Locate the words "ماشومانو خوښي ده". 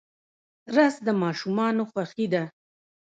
1.21-2.43